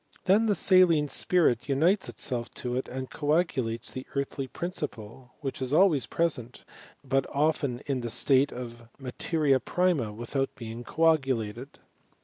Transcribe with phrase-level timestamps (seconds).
[0.25, 5.73] Then the salinl spirit unites itself to it and coagulates the eaitls principle, which is
[5.73, 6.63] always present,
[7.03, 11.77] but often in d| state of materiaprima without being coagulated.